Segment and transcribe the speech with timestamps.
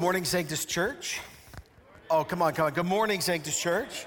[0.00, 1.20] morning, Sanctus Church.
[2.10, 2.72] Oh, come on, come on.
[2.72, 4.06] Good morning, Sanctus Church.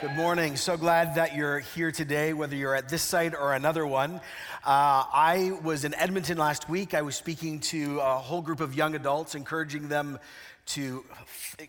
[0.00, 0.54] Good morning.
[0.54, 4.20] So glad that you're here today, whether you're at this site or another one.
[4.64, 6.94] Uh, I was in Edmonton last week.
[6.94, 10.20] I was speaking to a whole group of young adults, encouraging them
[10.68, 11.04] to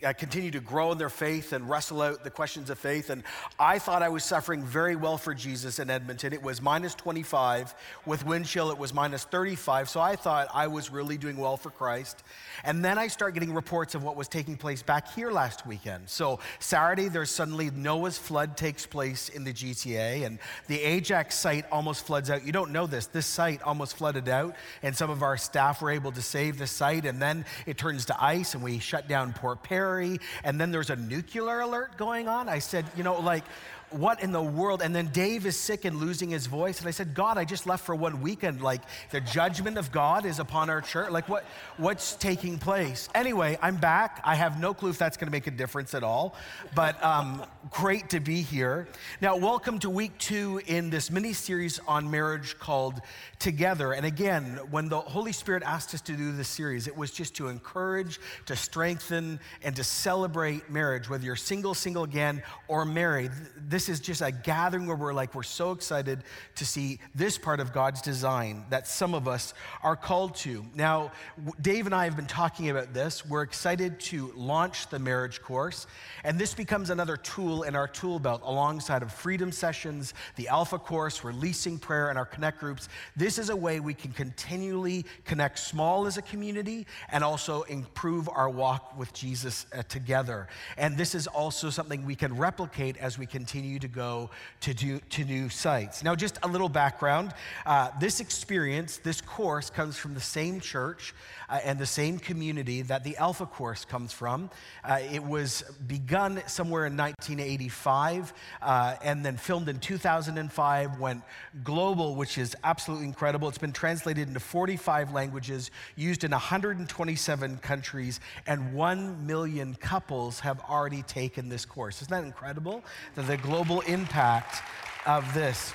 [0.06, 3.10] uh, continue to grow in their faith and wrestle out the questions of faith.
[3.10, 3.24] And
[3.58, 6.34] I thought I was suffering very well for Jesus in Edmonton.
[6.34, 7.74] It was minus 25.
[8.06, 9.90] With wind chill, it was minus 35.
[9.90, 12.24] So I thought I was really doing well for Christ.
[12.64, 16.10] And then I start getting reports of what was taking place back here last weekend.
[16.10, 21.66] So Saturday, there's suddenly Noah's flood takes place in the GTA, and the Ajax site
[21.72, 22.46] almost floods out.
[22.46, 23.08] You don't know this.
[23.08, 26.68] This site almost flooded out, and some of our staff were able to save the
[26.68, 27.06] site.
[27.06, 30.20] And then it turns to ice, and we shut down Port Perry.
[30.44, 32.50] And then there's a nuclear alert going on.
[32.50, 33.44] I said, you know, like,
[33.92, 34.82] what in the world?
[34.82, 36.80] And then Dave is sick and losing his voice.
[36.80, 38.62] And I said, God, I just left for one weekend.
[38.62, 38.82] Like
[39.12, 41.12] the judgment of God is upon our church.
[41.12, 41.46] Like what,
[41.78, 43.10] what's taking place?
[43.16, 44.22] Anyway, I'm back.
[44.24, 46.36] I have no clue if that's going to make a difference at all,
[46.76, 48.88] but um, great to be here.
[49.22, 53.02] Now, welcome to week two in this mini series on marriage called
[53.40, 53.94] Together.
[53.94, 57.36] And again, when the Holy Spirit asked us to do this series, it was just
[57.36, 63.32] to encourage, to strengthen, and to celebrate marriage, whether you're single, single again, or married.
[63.56, 67.38] This this is just a gathering where we're like, we're so excited to see this
[67.38, 70.66] part of God's design that some of us are called to.
[70.76, 71.14] Now,
[71.62, 73.26] Dave and I have been talking about this.
[73.26, 75.88] We're excited to launch the marriage course,
[76.26, 80.78] and this becomes another tool in our tool belt alongside of freedom sessions, the Alpha
[80.78, 82.90] course, releasing prayer, and our connect groups.
[83.16, 88.28] This is a way we can continually connect small as a community and also improve
[88.28, 90.50] our walk with Jesus uh, together.
[90.78, 94.32] And this is also something we can replicate as we continue to go
[94.62, 96.04] to, do, to new sites.
[96.04, 97.34] Now, just a little background
[97.66, 101.14] uh, this experience, this course comes from the same church
[101.50, 104.50] uh, and the same community that the Alpha course comes from.
[104.84, 111.24] Uh, it was begun somewhere in 1985 uh, and then filmed in 2005, went
[111.64, 113.50] global, which is absolutely incredible.
[113.50, 120.60] It's been translated into 45 languages, used in 127 countries, and 1 million couples have
[120.62, 122.02] already taken this course.
[122.02, 122.84] Isn't that incredible?
[123.16, 124.64] That the global impact
[125.06, 125.74] of this.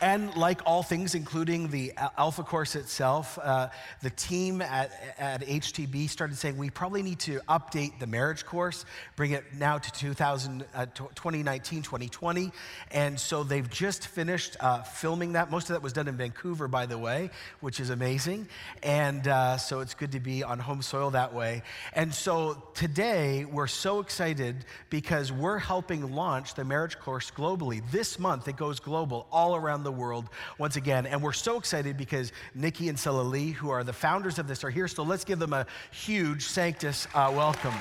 [0.00, 3.68] And like all things, including the Alpha course itself, uh,
[4.00, 8.84] the team at, at HTB started saying we probably need to update the marriage course,
[9.16, 12.52] bring it now to 2000, uh, 2019, 2020.
[12.92, 15.50] And so they've just finished uh, filming that.
[15.50, 18.46] Most of that was done in Vancouver, by the way, which is amazing.
[18.84, 21.62] And uh, so it's good to be on home soil that way.
[21.92, 27.82] And so today we're so excited because we're helping launch the marriage course globally.
[27.90, 30.28] This month it goes global all around the the world
[30.58, 31.06] once again.
[31.06, 34.62] And we're so excited because Nicky and Sila Lee, who are the founders of this,
[34.62, 34.86] are here.
[34.86, 37.72] So let's give them a huge Sanctus uh, welcome.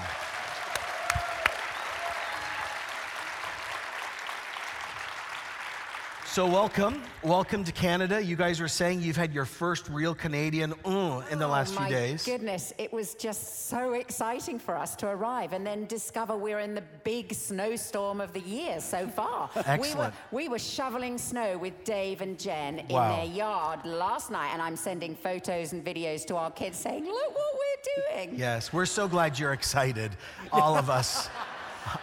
[6.38, 7.02] So, welcome.
[7.24, 8.24] Welcome to Canada.
[8.24, 11.80] You guys were saying you've had your first real Canadian uh, in the last oh,
[11.80, 12.24] few days.
[12.24, 12.74] goodness.
[12.78, 16.84] It was just so exciting for us to arrive and then discover we're in the
[17.04, 19.50] big snowstorm of the year so far.
[19.56, 20.14] Excellent.
[20.32, 23.16] We were, we were shoveling snow with Dave and Jen in Wow.
[23.16, 27.34] their yard last night, and I'm sending photos and videos to our kids saying, Look
[27.34, 28.38] what we're doing.
[28.38, 30.12] Yes, we're so glad you're excited,
[30.52, 31.30] all of us.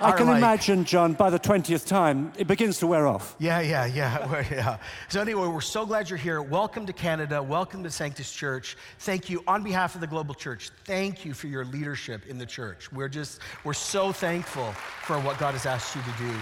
[0.00, 3.36] I can like- imagine, John, by the 20th time, it begins to wear off.
[3.38, 4.78] Yeah, yeah, yeah, yeah.
[5.08, 6.40] So anyway, we're so glad you're here.
[6.42, 7.42] Welcome to Canada.
[7.42, 8.76] Welcome to Sanctus Church.
[9.00, 10.70] Thank you on behalf of the Global Church.
[10.84, 12.90] Thank you for your leadership in the church.
[12.92, 14.72] We're just we're so thankful
[15.02, 16.34] for what God has asked you to do.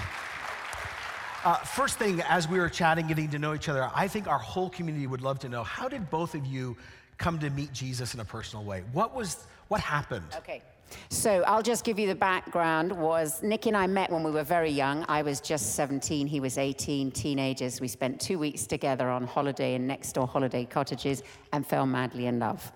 [1.45, 4.39] Uh, first thing, as we were chatting, getting to know each other, I think our
[4.39, 6.77] whole community would love to know how did both of you
[7.19, 8.85] come to meet Jesus in a personal way?
[8.93, 10.27] What was what happened?
[10.37, 10.63] Okay.
[11.09, 14.43] So I'll just give you the background was Nick and I met when we were
[14.45, 15.05] very young.
[15.09, 17.81] I was just 17, he was 18, teenagers.
[17.81, 21.23] We spent two weeks together on holiday in next door holiday cottages
[21.53, 22.73] and fell madly in love.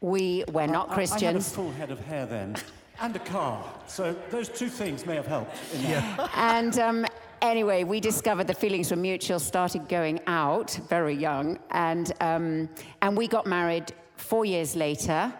[0.00, 1.54] We were not I- I, had a Christians.
[1.54, 2.56] full head of hair then,
[3.00, 3.64] and a car.
[3.86, 5.56] So those two things may have helped.
[5.74, 6.30] In that.
[6.36, 7.06] and um,
[7.40, 12.68] anyway, we discovered the feelings were mutual, started going out very young, and, um,
[13.00, 15.32] and we got married four years later.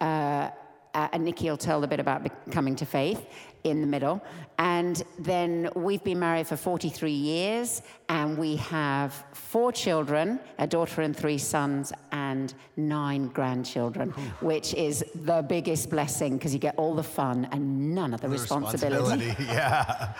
[0.00, 0.50] Uh,
[0.94, 3.26] uh, and Nicky will tell a bit about coming to faith
[3.64, 4.22] in the middle.
[4.58, 11.02] And then we've been married for 43 years, and we have four children a daughter
[11.02, 14.10] and three sons, and nine grandchildren,
[14.40, 18.28] which is the biggest blessing because you get all the fun and none of the,
[18.28, 19.34] The responsibility.
[19.40, 20.14] yeah.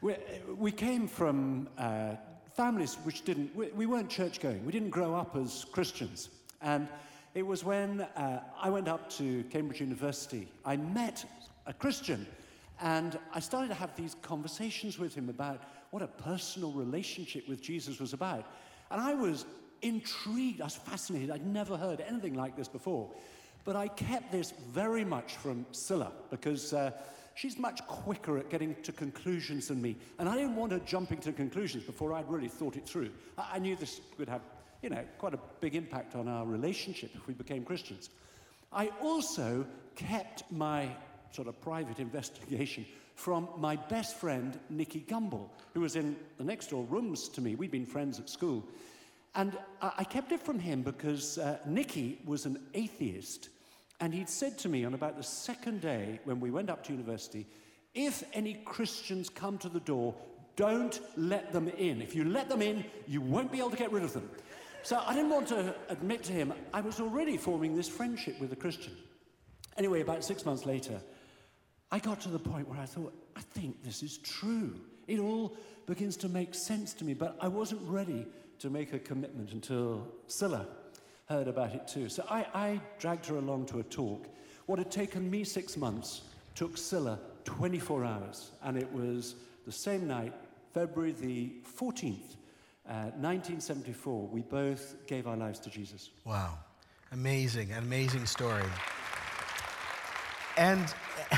[0.00, 0.16] We,
[0.58, 2.16] we came from uh,
[2.54, 4.64] families which didn't, we, we weren't church going.
[4.66, 6.28] We didn't grow up as Christians.
[6.60, 6.88] And
[7.34, 10.46] It was when uh, I went up to Cambridge University.
[10.64, 11.24] I met
[11.66, 12.28] a Christian,
[12.80, 15.60] and I started to have these conversations with him about
[15.90, 18.46] what a personal relationship with Jesus was about.
[18.92, 19.46] And I was
[19.82, 21.32] intrigued, I was fascinated.
[21.32, 23.10] I'd never heard anything like this before.
[23.64, 26.92] But I kept this very much from Sila because uh,
[27.34, 29.96] she's much quicker at getting to conclusions than me.
[30.20, 33.10] And I didn't want her jumping to conclusions before I'd really thought it through.
[33.36, 34.42] I, I knew this would have,
[34.84, 38.10] you know, quite a big impact on our relationship if we became Christians.
[38.70, 39.64] I also
[39.96, 40.90] kept my
[41.32, 42.84] sort of private investigation
[43.14, 47.54] from my best friend, Nicky Gumbel, who was in the next door rooms to me.
[47.54, 48.62] We'd been friends at school.
[49.34, 53.48] And I kept it from him because uh, Nicky was an atheist.
[54.00, 56.92] And he'd said to me on about the second day when we went up to
[56.92, 57.46] university
[57.94, 60.14] if any Christians come to the door,
[60.56, 62.02] don't let them in.
[62.02, 64.28] If you let them in, you won't be able to get rid of them.
[64.84, 68.52] So I didn't want to admit to him I was already forming this friendship with
[68.52, 68.92] a Christian.
[69.78, 71.00] Anyway, about six months later,
[71.90, 74.78] I got to the point where I thought, I think this is true.
[75.08, 78.26] It all begins to make sense to me, but I wasn't ready
[78.58, 80.66] to make a commitment until Sila
[81.30, 82.10] heard about it too.
[82.10, 84.28] So I, I dragged her along to a talk.
[84.66, 86.22] What had taken me six months
[86.54, 90.34] took Sila 24 hours, and it was the same night,
[90.74, 92.36] February the 14th,
[92.86, 96.10] uh, 1974, we both gave our lives to Jesus.
[96.24, 96.58] Wow.
[97.12, 98.64] Amazing, an amazing story.
[100.56, 100.94] And,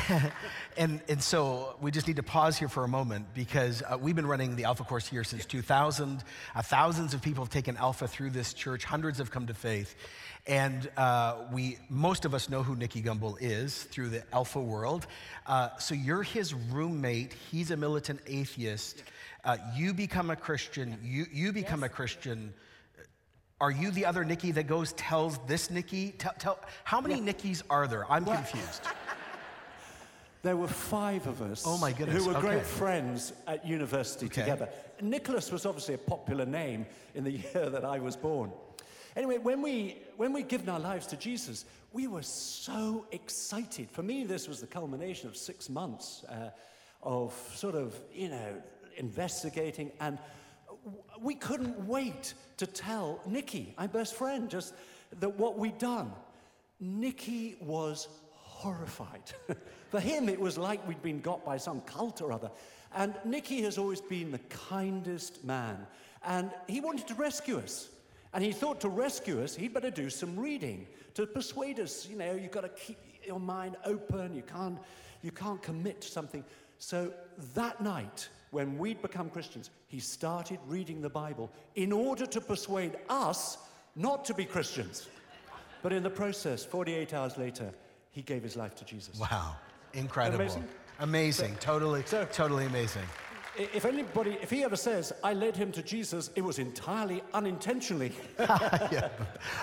[0.76, 4.16] and, and so we just need to pause here for a moment because uh, we've
[4.16, 6.24] been running the Alpha course here since 2000.
[6.54, 9.94] Uh, thousands of people have taken Alpha through this church, hundreds have come to faith.
[10.46, 15.06] And uh, we, most of us know who Nicky Gumbel is through the Alpha world.
[15.46, 19.02] Uh, so you're his roommate, he's a militant atheist.
[19.46, 21.90] Uh, you become a Christian, you, you become yes.
[21.90, 22.52] a Christian.
[23.60, 26.10] Are you the other Nicky that goes tells this Nicky?
[26.18, 27.32] Tell, tell how many yeah.
[27.32, 28.10] Nickies are there?
[28.10, 28.82] I'm confused.
[30.42, 31.64] There were five of us.
[31.66, 32.22] Oh my goodness.
[32.22, 32.48] Who were okay.
[32.48, 34.42] great friends at university okay.
[34.42, 34.68] together.
[35.02, 38.52] Nicholas was obviously a popular name in the year that I was born.
[39.16, 43.90] Anyway, when we when we'd given our lives to Jesus, we were so excited.
[43.90, 46.50] For me, this was the culmination of six months uh,
[47.02, 48.62] of sort of you know
[48.96, 50.18] investigating, and
[51.20, 54.74] we couldn't wait to tell Nicky, my best friend, just
[55.20, 56.12] that what we'd done.
[56.80, 59.32] Nicky was horrified.
[59.90, 62.50] For him, it was like we'd been got by some cult or other.
[62.94, 65.86] And Nicky has always been the kindest man.
[66.24, 67.88] And he wanted to rescue us.
[68.32, 72.16] And he thought to rescue us, he'd better do some reading to persuade us, you
[72.16, 74.78] know, you've got to keep your mind open, you can't,
[75.22, 76.44] you can't commit to something.
[76.78, 77.12] So
[77.54, 82.96] that night, when we'd become Christians, he started reading the Bible in order to persuade
[83.10, 83.58] us
[83.96, 85.08] not to be Christians.
[85.82, 87.70] But in the process, 48 hours later,
[88.12, 89.18] he gave his life to Jesus.
[89.18, 89.56] Wow.
[89.92, 90.40] Incredible.
[90.40, 90.64] Amazing.
[91.00, 91.52] Amazing.
[91.56, 93.02] So, totally, so, totally amazing.
[93.58, 98.12] If anybody, if he ever says, I led him to Jesus, it was entirely unintentionally.
[98.38, 99.08] yeah.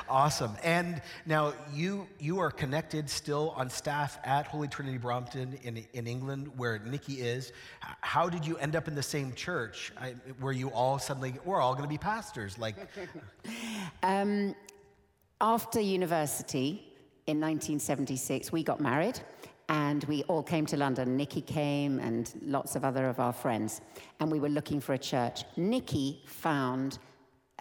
[0.09, 0.55] Awesome.
[0.63, 6.07] And now you you are connected still on staff at Holy Trinity Brompton in, in
[6.07, 7.51] England, where Nicky is.
[8.01, 9.91] How did you end up in the same church?
[9.99, 12.57] I, where you all suddenly, we're all going to be pastors?
[12.57, 12.75] Like,
[14.03, 14.55] um,
[15.39, 16.93] after university,
[17.25, 19.19] in 1976, we got married
[19.69, 21.17] and we all came to London.
[21.17, 23.81] Nicky came and lots of other of our friends,
[24.19, 25.43] and we were looking for a church.
[25.57, 26.99] Nicky found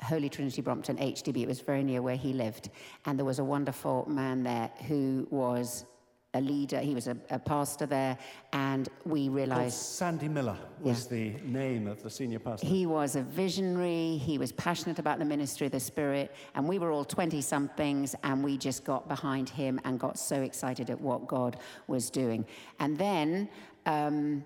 [0.01, 1.43] Holy Trinity Brompton HTB.
[1.43, 2.71] It was very near where he lived,
[3.07, 5.85] and there was a wonderful man there who was
[6.35, 6.81] a leader.
[6.81, 8.17] He was a, a pastor there,
[8.53, 9.77] and we realized.
[9.77, 11.19] Sandy Miller was yeah.
[11.19, 12.67] the name of the senior pastor.
[12.67, 14.17] He was a visionary.
[14.17, 18.15] He was passionate about the ministry of the Spirit, and we were all 20 somethings,
[18.23, 22.47] and we just got behind him and got so excited at what God was doing.
[22.79, 23.49] And then.
[23.85, 24.45] Um,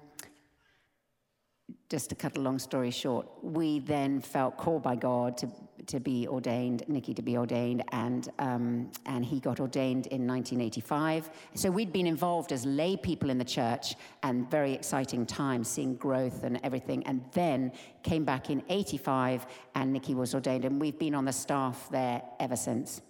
[1.88, 5.48] just to cut a long story short, we then felt called by God to
[5.86, 11.30] to be ordained, Nicky to be ordained, and, um, and he got ordained in 1985.
[11.54, 15.96] So we'd been involved as lay people in the church and very exciting times, seeing
[15.96, 17.06] growth and everything.
[17.06, 21.32] And then came back in 85 and Nicky was ordained, and we've been on the
[21.32, 23.00] staff there ever since.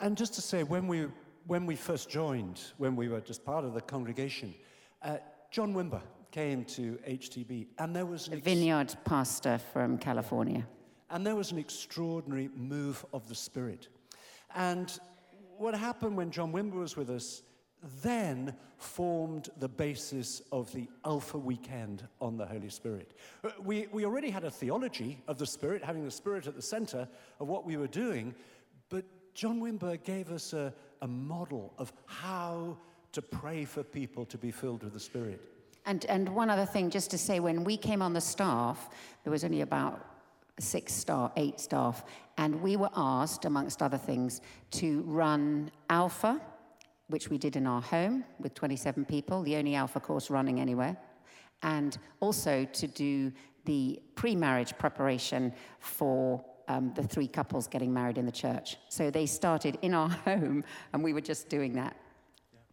[0.00, 1.06] And just to say, when we,
[1.46, 4.54] when we first joined, when we were just part of the congregation,
[5.02, 5.16] uh,
[5.50, 10.66] John Wimber came to HTB, and there was a vineyard pastor from California.
[11.10, 13.88] And there was an extraordinary move of the Spirit.
[14.54, 14.96] And
[15.58, 17.42] what happened when John Wimber was with us
[18.02, 23.14] then formed the basis of the Alpha Weekend on the Holy Spirit.
[23.42, 26.62] Uh, we, we already had a theology of the Spirit, having the Spirit at the
[26.62, 27.08] center
[27.38, 28.34] of what we were doing,
[28.88, 32.76] but John Wimber gave us a, a model of how
[33.12, 35.40] to pray for people to be filled with the Spirit.
[35.90, 38.90] And, and one other thing, just to say, when we came on the staff,
[39.24, 40.06] there was only about
[40.60, 42.04] six staff, eight staff,
[42.38, 46.40] and we were asked, amongst other things, to run Alpha,
[47.08, 50.96] which we did in our home with 27 people, the only Alpha course running anywhere,
[51.64, 53.32] and also to do
[53.64, 58.76] the pre-marriage preparation for um, the three couples getting married in the church.
[58.90, 61.96] So they started in our home, and we were just doing that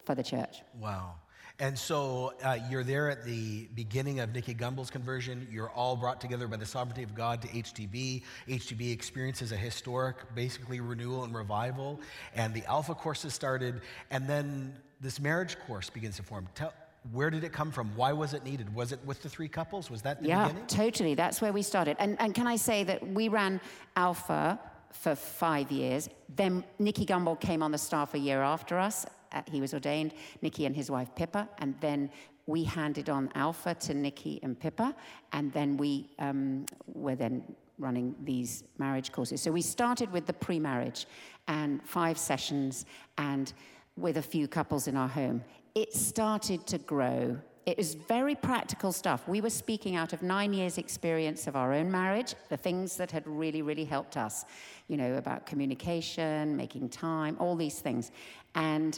[0.06, 0.62] for the church.
[0.80, 1.16] Wow.
[1.60, 5.48] And so uh, you're there at the beginning of Nicky Gumbel's conversion.
[5.50, 8.22] You're all brought together by the sovereignty of God to HTB.
[8.48, 12.00] HTB experiences a historic, basically, renewal and revival.
[12.36, 13.82] And the Alpha courses started.
[14.12, 16.48] And then this marriage course begins to form.
[16.54, 16.74] Tell,
[17.12, 17.96] where did it come from?
[17.96, 18.74] Why was it needed?
[18.76, 19.90] Was it with the three couples?
[19.90, 20.68] Was that the yeah, beginning?
[20.68, 21.16] totally.
[21.16, 21.98] That's where we started.
[21.98, 23.62] And, and can I say that we ran
[23.96, 24.60] Alpha
[24.92, 26.10] for five years.
[26.36, 29.06] Then Nicky Gumbel came on the staff a year after us.
[29.32, 31.48] Uh, he was ordained, Nicky and his wife Pippa.
[31.60, 32.10] And then
[32.46, 34.96] we handed on Alpha to Nicky and Pippa.
[35.34, 37.44] And then we um, were then
[37.80, 39.42] running these marriage courses.
[39.42, 41.06] So we started with the pre marriage
[41.48, 42.86] and five sessions
[43.18, 43.54] and
[43.96, 45.44] with a few couples in our home.
[45.76, 49.28] It started to grow it was very practical stuff.
[49.28, 53.12] We were speaking out of nine years' experience of our own marriage, the things that
[53.12, 54.46] had really, really helped us,
[54.88, 58.12] you know, about communication, making time, all these things.
[58.56, 58.98] And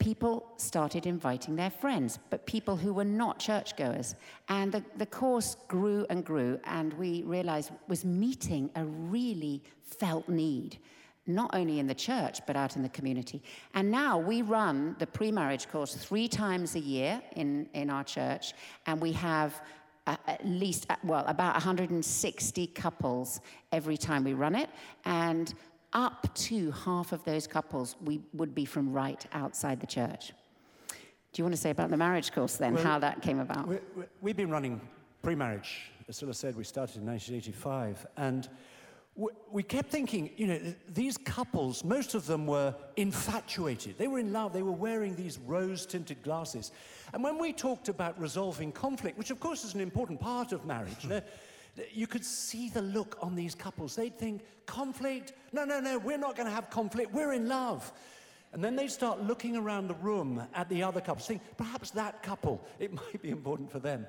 [0.00, 4.16] people started inviting their friends, but people who were not churchgoers.
[4.48, 10.28] And the, the course grew and grew, and we realized was meeting a really felt
[10.28, 10.78] need
[11.26, 13.40] not only in the church, but out in the community.
[13.74, 18.02] And now we run the pre marriage course three times a year in, in our
[18.02, 18.54] church,
[18.86, 19.60] and we have
[20.06, 23.40] uh, at least, uh, well, about 160 couples
[23.70, 24.70] every time we run it.
[25.04, 25.52] And
[25.92, 30.32] up to half of those couples we would be from right outside the church.
[31.32, 33.68] Do you want to say about the marriage course then, well, how that came about?
[34.20, 34.80] We, have been running
[35.22, 35.90] pre marriage.
[36.08, 38.04] As I said, we started in 1985.
[38.16, 38.48] And
[39.50, 43.98] we kept thinking, you know, these couples, most of them were infatuated.
[43.98, 44.52] They were in love.
[44.52, 46.72] They were wearing these rose tinted glasses.
[47.12, 50.64] And when we talked about resolving conflict, which of course is an important part of
[50.64, 51.20] marriage, you
[52.06, 53.96] could see the look on these couples.
[53.96, 55.32] They'd think, conflict?
[55.52, 57.12] No, no, no, we're not going to have conflict.
[57.12, 57.92] We're in love.
[58.52, 62.22] And then they'd start looking around the room at the other couples, think, perhaps that
[62.22, 64.06] couple, it might be important for them.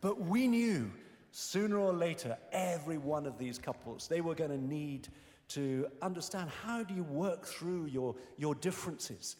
[0.00, 0.90] But we knew
[1.32, 5.08] sooner or later, every one of these couples, they were going to need
[5.48, 9.36] to understand how do you work through your, your differences.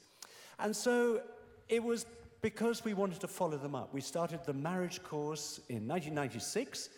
[0.58, 1.22] And so
[1.68, 2.04] it was
[2.42, 3.94] because we wanted to follow them up.
[3.94, 6.90] We started the marriage course in 1996.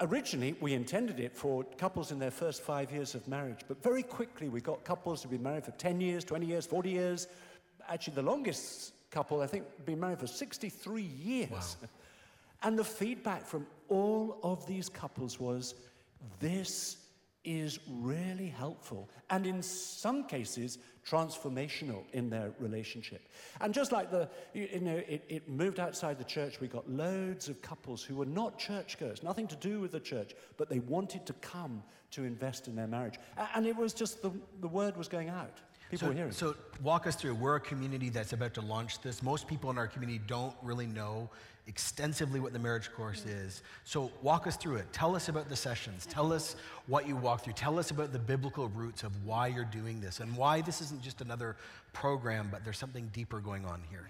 [0.00, 4.02] Originally, we intended it for couples in their first five years of marriage, but very
[4.02, 7.28] quickly we got couples who've been married for 10 years, 20 years, 40 years.
[7.88, 11.50] Actually, the longest couple, I think, been married for 63 years.
[11.50, 11.88] Wow.
[12.64, 15.74] And the feedback from all of these couples was
[16.40, 16.96] this
[17.44, 23.28] is really helpful and in some cases transformational in their relationship.
[23.60, 27.48] And just like the you know it, it, moved outside the church we got loads
[27.48, 31.26] of couples who were not churchgoers nothing to do with the church but they wanted
[31.26, 31.82] to come
[32.12, 33.18] to invest in their marriage.
[33.54, 35.58] And it was just the, the word was going out
[35.90, 39.00] people so, were hearing so walk us through we're a community that's about to launch
[39.00, 41.28] this most people in our community don't really know
[41.66, 43.62] extensively what the marriage course is.
[43.84, 44.92] So, walk us through it.
[44.92, 46.06] Tell us about the sessions.
[46.06, 47.54] Tell us what you walk through.
[47.54, 51.02] Tell us about the biblical roots of why you're doing this and why this isn't
[51.02, 51.56] just another
[51.92, 54.08] program, but there's something deeper going on here.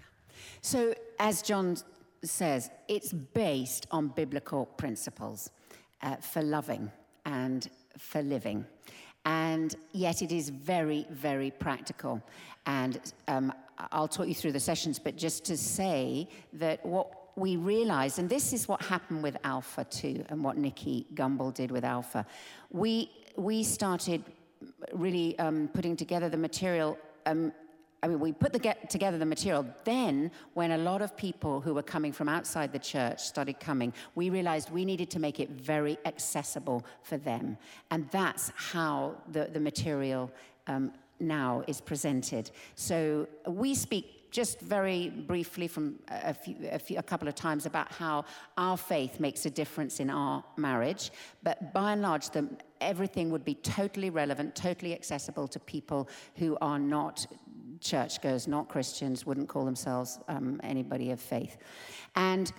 [0.61, 1.77] So, as John
[2.23, 5.49] says, it's based on biblical principles
[6.01, 6.91] uh, for loving
[7.25, 8.65] and for living.
[9.25, 12.21] And yet, it is very, very practical.
[12.65, 13.53] And um,
[13.91, 18.29] I'll talk you through the sessions, but just to say that what we realized, and
[18.29, 22.25] this is what happened with Alpha too, and what Nicky Gumbel did with Alpha,
[22.71, 24.23] we, we started
[24.93, 26.97] really um, putting together the material.
[27.25, 27.51] Um,
[28.03, 29.65] I mean, we put the get together the material.
[29.83, 33.93] Then, when a lot of people who were coming from outside the church started coming,
[34.13, 37.57] we realized we needed to make it very accessible for them.
[37.89, 40.31] And that's how the, the material
[40.67, 42.51] um, now is presented.
[42.75, 47.65] So we speak just very briefly from a, few, a, few, a, couple of times
[47.65, 48.25] about how
[48.57, 51.11] our faith makes a difference in our marriage.
[51.41, 52.49] But by and large, the,
[52.81, 57.25] everything would be totally relevant, totally accessible to people who are not
[57.85, 61.57] churchgoers, not Christians, wouldn't call themselves um, anybody of faith.
[62.15, 62.51] And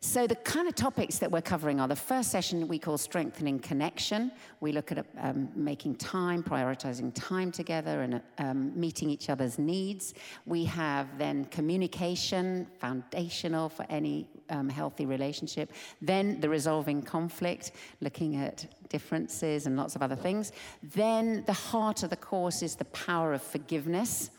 [0.00, 3.58] so, the kind of topics that we're covering are the first session we call Strengthening
[3.58, 4.30] Connection.
[4.60, 10.14] We look at um, making time, prioritizing time together, and um, meeting each other's needs.
[10.44, 15.72] We have then communication, foundational for any um, healthy relationship.
[16.02, 20.52] Then the resolving conflict, looking at differences and lots of other things.
[20.82, 24.30] Then the heart of the course is the power of forgiveness.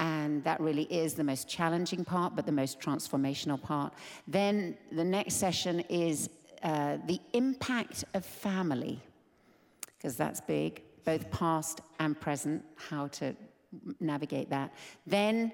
[0.00, 3.92] And that really is the most challenging part, but the most transformational part.
[4.26, 6.30] Then the next session is
[6.62, 8.98] uh, the impact of family,
[9.96, 13.36] because that's big, both past and present, how to
[14.00, 14.72] navigate that.
[15.06, 15.52] Then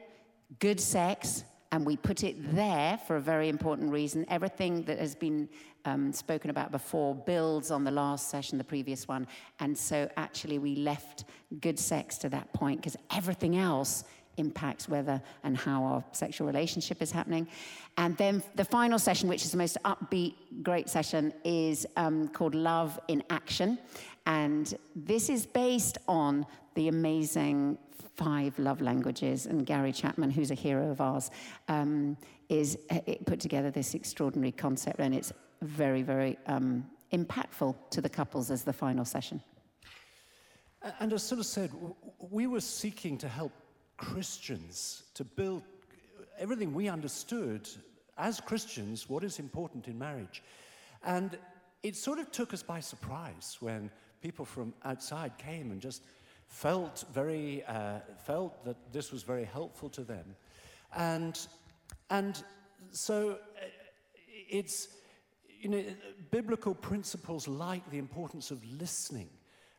[0.61, 4.25] good sex, and we put it there for a very important reason.
[4.29, 5.49] Everything that has been
[5.85, 9.27] um, spoken about before builds on the last session, the previous one.
[9.59, 11.25] And so actually, we left
[11.61, 14.05] good sex to that point because everything else
[14.37, 17.49] impacts whether and how our sexual relationship is happening.
[17.97, 22.55] And then the final session, which is the most upbeat, great session, is um, called
[22.55, 23.79] Love in Action.
[24.27, 27.79] And this is based on the amazing
[28.17, 29.47] five love languages.
[29.47, 31.31] And Gary Chapman, who's a hero of ours,
[31.69, 32.17] um,
[32.49, 35.01] is uh, put together this extraordinary concept.
[35.01, 39.41] And it's very, very um, impactful to the couples as the final session.
[41.01, 41.71] And as Sila said,
[42.19, 43.53] we were seeking to help
[43.97, 45.63] Christians to build
[46.39, 47.69] everything we understood
[48.19, 50.43] as Christians what is important in marriage.
[51.05, 51.39] And
[51.83, 56.03] it sort of took us by surprise when people from outside came and just
[56.49, 60.37] felt very uh, felt that this was very helpful to them
[60.97, 61.47] and
[62.11, 62.43] and
[62.91, 63.67] so uh,
[64.49, 64.89] it's
[65.61, 65.83] you know
[66.31, 69.29] biblical principles like the importance of listening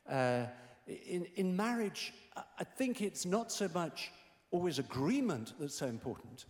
[0.10, 0.44] uh,
[0.88, 2.14] in, in marriage
[2.60, 4.12] I think it's not so much
[4.52, 6.46] always agreement that's so important.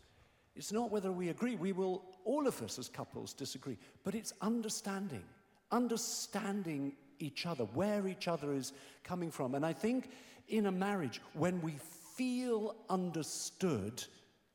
[0.56, 1.56] It's not whether we agree.
[1.56, 3.78] We will, all of us as couples, disagree.
[4.04, 5.24] But it's understanding,
[5.72, 9.56] understanding each other, where each other is coming from.
[9.56, 10.10] And I think
[10.48, 11.76] in a marriage, when we
[12.16, 14.04] feel understood,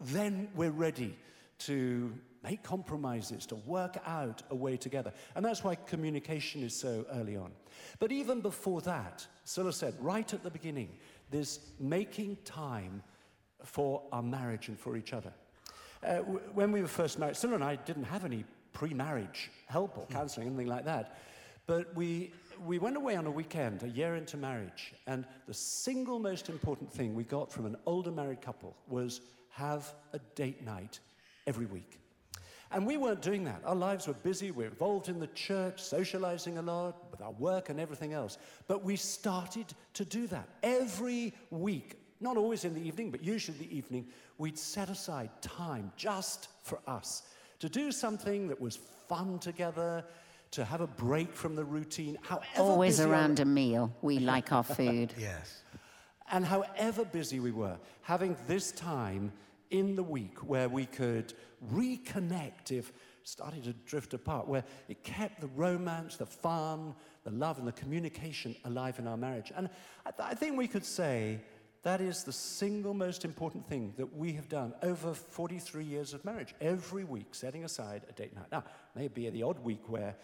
[0.01, 1.16] then we're ready
[1.61, 5.12] to make compromises, to work out a way together.
[5.37, 7.53] And that's why communication is so early on.
[8.01, 10.88] But even before that, Sila said right at the beginning,
[11.33, 13.03] this making time
[13.64, 15.33] for our marriage and for each other.
[16.05, 19.51] Uh, w- when we were first married, Sila and I didn't have any pre marriage
[19.66, 21.18] help or counseling, anything like that.
[21.66, 22.33] But we,
[22.64, 26.92] we went away on a weekend, a year into marriage, and the single most important
[26.92, 30.99] thing we got from an older married couple was have a date night
[31.47, 32.02] every week.
[32.73, 33.61] And we weren't doing that.
[33.65, 34.51] Our lives were busy.
[34.51, 38.39] We were involved in the church, socializing a lot with our work and everything else.
[38.67, 40.49] But we started to do that.
[40.63, 44.07] Every week, not always in the evening, but usually the evening,
[44.39, 47.25] we'd set aside time just for us
[47.59, 48.77] to do something that was
[49.09, 50.05] fun together,
[50.53, 52.19] to have a break from the routine.
[52.23, 53.95] However Always busy around our, a meal.
[54.03, 55.15] We like our food.
[55.19, 55.63] Yes.
[56.31, 59.33] And however busy we were, having this time
[59.73, 61.35] in the week where we could
[61.73, 62.93] reconnect if
[63.25, 67.73] started to drift apart, where it kept the romance, the fun, the love, and the
[67.73, 69.53] communication alive in our marriage.
[69.57, 69.69] And
[70.05, 71.41] I, th- I think we could say
[71.83, 76.25] that is the single most important thing that we have done over 43 years of
[76.25, 76.55] marriage.
[76.61, 78.47] Every week, setting aside a date night.
[78.53, 80.17] Now, maybe the odd week where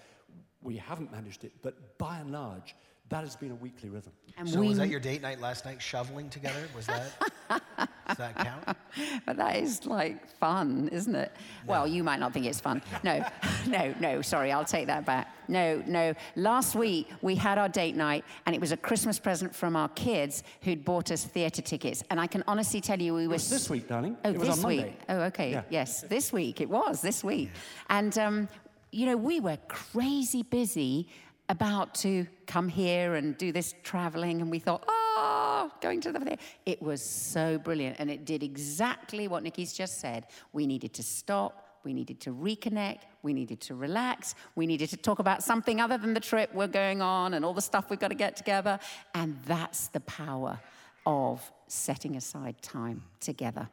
[0.63, 2.75] we haven't managed it, but by and large,
[3.09, 4.13] that has been a weekly rhythm.
[4.37, 4.69] And so we...
[4.69, 6.61] was that your date night last night, shoveling together?
[6.77, 7.13] Was that?
[7.49, 8.77] does that count?
[9.27, 11.31] But that is like fun, isn't it?
[11.67, 11.71] No.
[11.71, 12.83] Well, you might not think it's fun.
[13.05, 13.25] No,
[13.67, 14.23] no, no.
[14.23, 15.35] Sorry, I'll take that back.
[15.47, 16.15] No, no.
[16.35, 19.89] Last week we had our date night, and it was a Christmas present from our
[19.91, 22.03] kids who'd bought us theatre tickets.
[22.11, 24.17] And I can honestly tell you, we were this week, darling.
[24.25, 24.99] Oh, it this week.
[25.09, 25.53] Oh, okay.
[25.53, 25.63] Yeah.
[25.71, 27.51] Yes, this week it was this week,
[27.89, 28.49] and um,
[28.91, 31.09] you know we were crazy busy
[31.49, 36.21] about to come here and do this traveling, and we thought, oh, going to the
[36.21, 36.43] theatre.
[36.67, 40.27] It was so brilliant, and it did exactly what Nicky's just said.
[40.53, 41.65] We needed to stop.
[41.85, 43.01] We needed to reconnect.
[43.23, 44.35] We needed to relax.
[44.57, 47.55] We needed to talk about something other than the trip we're going on and all
[47.55, 48.79] the stuff we've got to get together.
[49.15, 50.59] And that's the power
[51.07, 53.69] of setting aside time together.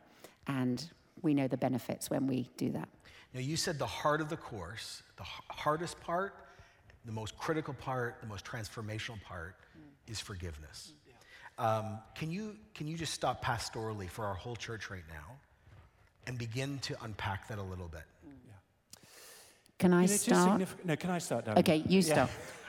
[0.47, 0.87] And
[1.23, 2.87] we know the benefits when we do that.
[3.33, 6.35] Now, you said the heart of the course, the hardest part
[7.05, 10.11] the most critical part, the most transformational part mm.
[10.11, 10.93] is forgiveness.
[11.57, 15.37] Um, can, you, can you just stop pastorally for our whole church right now
[16.27, 18.03] and begin to unpack that a little bit?
[18.27, 18.31] Mm.
[18.45, 19.09] Yeah.
[19.79, 20.61] Can I start?
[20.83, 21.47] No, can I start?
[21.47, 22.29] Okay, you start.
[22.29, 22.51] Yeah.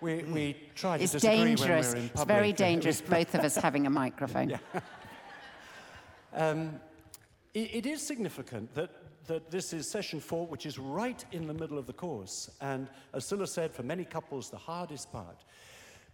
[0.00, 1.86] We, we try to it's disagree dangerous.
[1.86, 2.20] when we're in public.
[2.20, 4.50] It's very dangerous, both of us having a microphone.
[4.50, 4.58] Yeah.
[6.36, 6.80] Um,
[7.54, 8.90] it, it is significant that
[9.26, 12.50] that this is session four, which is right in the middle of the course.
[12.60, 15.44] And as Sila said, for many couples, the hardest part.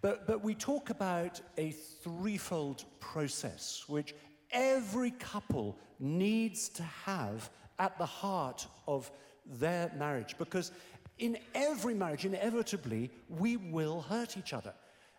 [0.00, 4.14] But, but we talk about a threefold process, which
[4.50, 9.10] every couple needs to have at the heart of
[9.44, 10.36] their marriage.
[10.38, 10.72] Because
[11.18, 14.72] in every marriage, inevitably, we will hurt each other.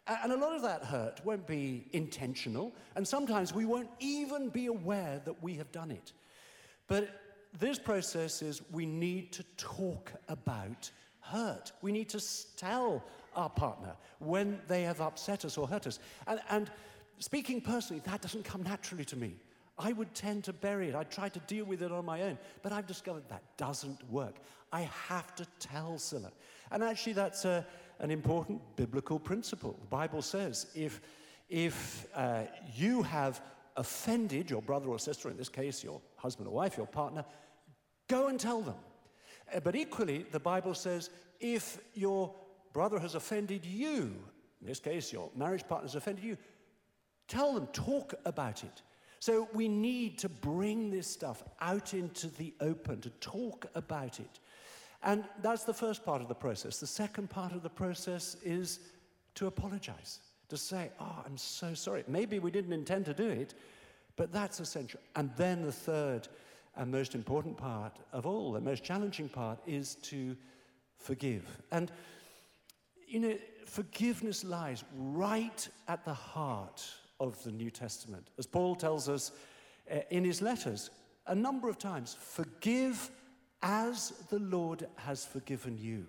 [0.07, 4.65] And a lot of that hurt won't be intentional, and sometimes we won't even be
[4.65, 6.11] aware that we have done it.
[6.87, 7.21] But
[7.59, 11.71] this process is we need to talk about hurt.
[11.81, 12.21] We need to
[12.57, 13.03] tell
[13.35, 15.99] our partner when they have upset us or hurt us.
[16.27, 16.71] And, and
[17.19, 19.35] speaking personally, that doesn't come naturally to me.
[19.77, 20.95] I would tend to bury it.
[20.95, 22.37] I try to deal with it on my own.
[22.61, 24.35] But I've discovered that doesn't work.
[24.71, 26.31] I have to tell Sila.
[26.71, 27.65] And actually, that's a,
[27.99, 29.75] an important biblical principle.
[29.81, 31.01] The Bible says if,
[31.49, 32.43] if uh,
[32.75, 33.41] you have
[33.81, 37.25] offended your brother or sister, in this case, your husband or wife, your partner,
[38.07, 38.75] go and tell them.
[39.53, 42.33] Uh, but equally, the Bible says if your
[42.73, 44.13] brother has offended you,
[44.61, 46.37] in this case, your marriage partner has offended you,
[47.27, 48.81] tell them, talk about it.
[49.19, 54.39] So we need to bring this stuff out into the open, to talk about it.
[55.03, 56.79] And that's the first part of the process.
[56.79, 58.79] The second part of the process is
[59.35, 60.19] to apologize,
[60.51, 62.03] to say, Oh, I'm so sorry.
[62.07, 63.53] Maybe we didn't intend to do it,
[64.17, 64.99] but that's essential.
[65.15, 66.27] And then the third
[66.75, 70.35] and most important part of all, the most challenging part, is to
[70.97, 71.45] forgive.
[71.71, 71.89] And,
[73.07, 76.85] you know, forgiveness lies right at the heart
[77.21, 78.27] of the New Testament.
[78.37, 79.31] As Paul tells us
[79.89, 80.89] uh, in his letters
[81.27, 83.09] a number of times forgive
[83.61, 86.07] as the Lord has forgiven you.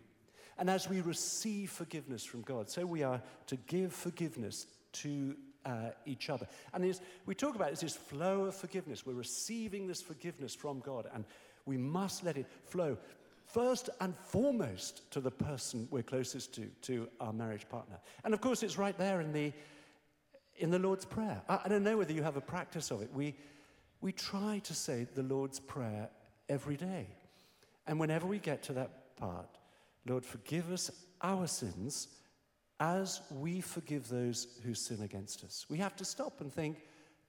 [0.63, 5.35] And as we receive forgiveness from God, so we are to give forgiveness to
[5.67, 6.47] uh, each other.
[6.73, 6.97] And
[7.27, 9.05] we talk about this flow of forgiveness.
[9.05, 11.25] We're receiving this forgiveness from God, and
[11.67, 12.97] we must let it flow
[13.45, 17.99] first and foremost to the person we're closest to, to our marriage partner.
[18.23, 19.53] And of course, it's right there in the
[20.59, 21.43] in the Lord's Prayer.
[21.49, 23.13] I, I don't know whether you have a practice of it.
[23.13, 23.35] We
[24.01, 26.09] we try to say the Lord's Prayer
[26.49, 27.09] every day.
[27.89, 29.59] And whenever we get to that part,
[30.07, 30.91] Lord, forgive us
[31.23, 32.09] our sins
[32.81, 35.67] as we forgive those who sin against us.
[35.69, 36.79] We have to stop and think,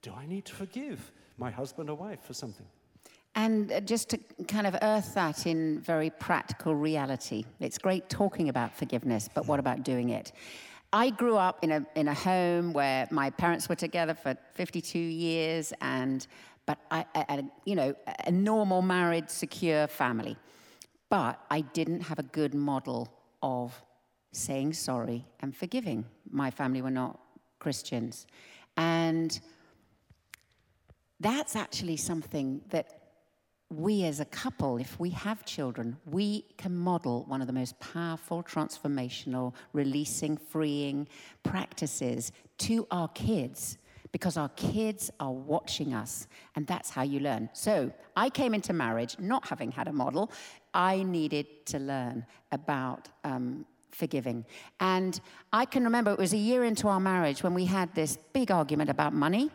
[0.02, 2.66] do I need to forgive my husband or wife for something?
[3.36, 8.50] And uh, just to kind of earth that in very practical reality, it's great talking
[8.50, 10.32] about forgiveness, but what about doing it?
[10.92, 15.00] I grew up in a, in a home where my parents were together for 52
[15.00, 16.28] years, and
[16.66, 20.38] but I, I, you know, a normal married, secure family.
[21.14, 23.08] But I didn't have a good model
[23.44, 23.80] of
[24.32, 26.06] saying sorry and forgiving.
[26.32, 27.20] My family were not
[27.60, 28.26] Christians.
[28.78, 29.40] And
[31.20, 32.88] that's actually something that
[33.70, 37.80] we as a couple, if we have children, we can model one of the most
[37.80, 41.08] powerful, transformational, releasing, freeing
[41.44, 43.78] practices to our kids
[44.14, 47.50] because our kids are watching us, and that's how you learn.
[47.52, 50.32] So I came into marriage not having had a model.
[50.74, 54.46] I needed to learn about um, forgiving.
[54.80, 55.20] And
[55.52, 58.52] I can remember it was a year into our marriage when we had this big
[58.52, 59.52] argument about money.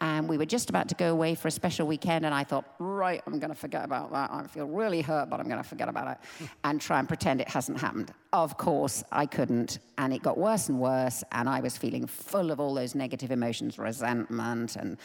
[0.00, 2.64] And we were just about to go away for a special weekend, and I thought,
[2.78, 4.30] right, I'm going to forget about that.
[4.30, 7.40] I feel really hurt, but I'm going to forget about it and try and pretend
[7.40, 8.12] it hasn't happened.
[8.32, 12.52] Of course, I couldn't, and it got worse and worse, and I was feeling full
[12.52, 14.98] of all those negative emotions resentment and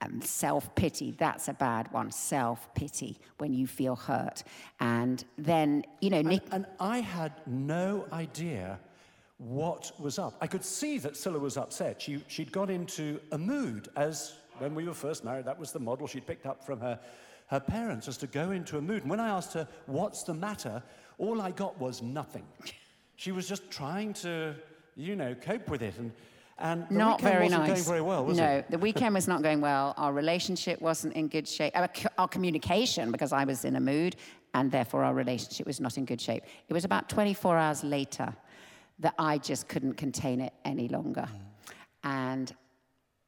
[0.00, 2.10] um, self pity, that's a bad one.
[2.10, 4.42] Self pity when you feel hurt.
[4.80, 6.42] And then, you know, Nick.
[6.52, 8.78] And, and, I had no idea
[9.38, 10.36] what was up.
[10.40, 12.02] I could see that Sila was upset.
[12.02, 15.80] She, she'd got into a mood, as when we were first married, that was the
[15.80, 16.98] model she'd picked up from her,
[17.46, 19.02] her parents, as to go into a mood.
[19.02, 20.82] And when I asked her, What's the matter?
[21.20, 22.46] all I got was nothing.
[23.16, 24.54] She was just trying to,
[24.96, 25.98] you know, cope with it.
[25.98, 26.12] And
[26.60, 27.68] and the not weekend very wasn't nice.
[27.68, 28.70] going very well, was no, it?
[28.70, 29.94] the weekend was not going well.
[29.96, 31.72] Our relationship wasn't in good shape.
[31.74, 34.16] Our, our communication, because I was in a mood,
[34.54, 36.44] and therefore our relationship was not in good shape.
[36.68, 38.34] It was about 24 hours later
[38.98, 41.28] that I just couldn't contain it any longer.
[41.28, 41.40] Mm.
[42.04, 42.56] And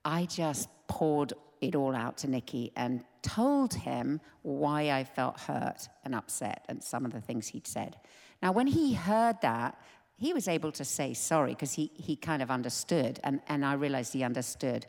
[0.04, 5.88] I just poured it all out to Nicky and told him why I felt hurt
[6.04, 7.96] and upset and some of the things he'd said.
[8.42, 9.78] Now, when he heard that,
[10.16, 13.74] he was able to say sorry because he, he kind of understood, and, and I
[13.74, 14.86] realized he understood.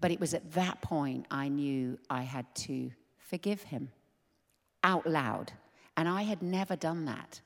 [0.00, 3.90] But it was at that point I knew I had to forgive him
[4.82, 5.52] out loud.
[5.96, 7.40] And I had never done that.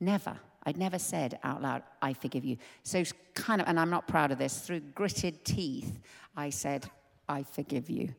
[0.00, 0.38] Never.
[0.64, 2.56] I'd never said out loud, I forgive you.
[2.82, 3.04] So,
[3.34, 5.98] kind of, and I'm not proud of this, through gritted teeth,
[6.36, 6.90] I said,
[7.28, 8.14] I forgive you.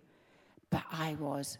[0.69, 1.57] But I was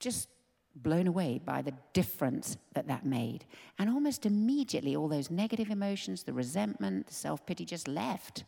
[0.00, 0.28] just
[0.76, 3.44] blown away by the difference that that made.
[3.78, 8.44] And almost immediately, all those negative emotions, the resentment, the self pity just left.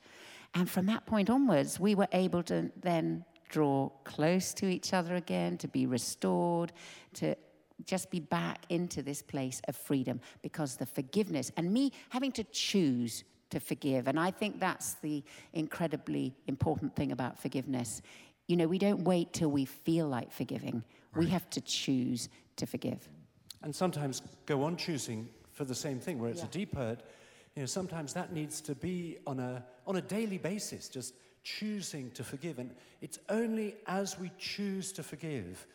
[0.54, 5.14] And from that point onwards, we were able to then draw close to each other
[5.14, 6.72] again, to be restored,
[7.14, 7.36] to
[7.84, 12.44] just be back into this place of freedom because the forgiveness and me having to
[12.44, 14.08] choose to forgive.
[14.08, 18.02] And I think that's the incredibly important thing about forgiveness.
[18.48, 20.82] You know, we don't wait till we feel like forgiving,
[21.16, 21.24] right.
[21.24, 23.08] we have to choose to forgive.
[23.62, 26.46] And sometimes go on choosing for the same thing, where it's yeah.
[26.46, 27.02] a deep hurt.
[27.54, 32.10] You know, sometimes that needs to be on a, on a daily basis, just choosing
[32.12, 32.58] to forgive.
[32.58, 35.66] And it's only as we choose to forgive,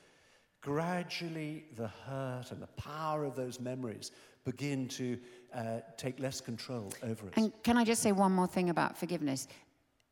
[0.61, 4.11] gradually the hurt and the power of those memories
[4.43, 5.17] begin to
[5.53, 7.33] uh, take less control over us.
[7.35, 9.47] And can I just say one more thing about forgiveness?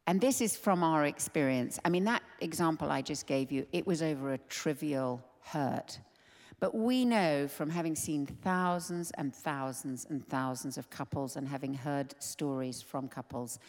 [0.09, 1.77] And this is from our experience.
[1.85, 5.99] I mean, that example I just gave you, it was over a trivial hurt.
[6.59, 11.75] But we know from having seen thousands and thousands and thousands of couples and having
[11.75, 13.59] heard stories from couples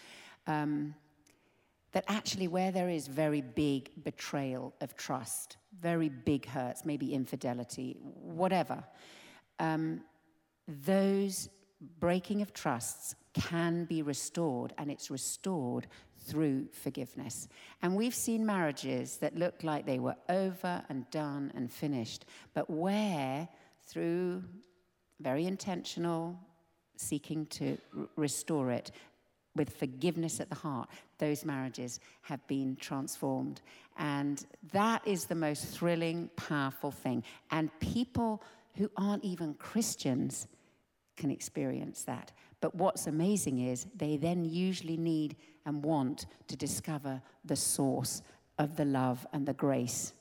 [0.47, 0.95] um,
[1.93, 7.99] that actually, where there is very big betrayal of trust, very big hurts, maybe infidelity,
[8.01, 8.83] whatever,
[9.59, 10.01] um,
[10.67, 11.51] those
[11.99, 15.87] breaking of trusts can be restored, and it's restored
[16.31, 17.49] through forgiveness.
[17.83, 22.71] And we've seen marriages that look like they were over and done and finished, but
[22.71, 23.49] where
[23.87, 24.45] through
[25.21, 26.39] very intentional
[26.97, 28.91] seeking to r- restore it
[29.57, 30.89] with forgiveness at the heart,
[31.19, 33.61] those marriages have been transformed.
[33.99, 37.25] And that is the most thrilling, powerful thing.
[37.51, 38.43] And people
[38.77, 40.47] who aren't even Christians
[41.17, 42.33] can experience that.
[42.61, 48.23] But what's amazing is they then usually need and want to discover the source
[48.59, 50.13] of the love and the grace.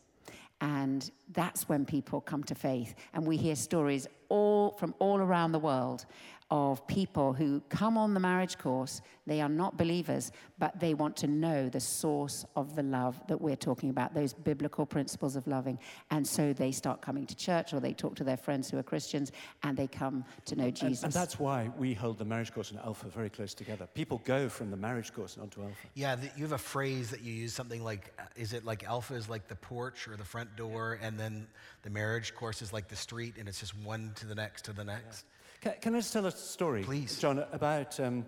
[0.61, 2.95] And that's when people come to faith.
[3.13, 6.05] And we hear stories all from all around the world
[6.51, 9.01] of people who come on the marriage course.
[9.27, 13.39] They are not believers, but they want to know the source of the love that
[13.39, 15.77] we're talking about, those biblical principles of loving.
[16.09, 18.83] And so they start coming to church or they talk to their friends who are
[18.83, 19.31] Christians
[19.61, 21.03] and they come to know Jesus.
[21.03, 23.87] And, and that's why we hold the marriage course and Alpha very close together.
[23.93, 25.75] People go from the marriage course onto Alpha.
[25.93, 28.83] Yeah, the, you have a phrase that you use something like, uh, is it like
[28.83, 31.47] Alpha is like the porch or the front door, and then
[31.83, 34.73] the marriage course is like the street, and it's just one to the next to
[34.73, 35.25] the next?
[35.25, 35.35] Yeah.
[35.61, 37.43] Can, can, I just tell a story, please, John?
[37.51, 38.25] About um,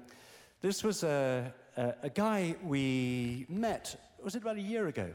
[0.60, 3.96] this was a, a, a, guy we met.
[4.22, 5.12] Was it about a year ago?